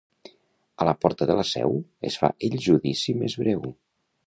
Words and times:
A 0.77 0.87
la 0.89 0.93
porta 1.05 1.27
de 1.31 1.35
la 1.41 1.45
seu, 1.49 1.77
es 2.11 2.17
fa 2.23 2.31
el 2.49 2.59
judici 2.69 3.17
més 3.23 3.39
breu. 3.45 3.65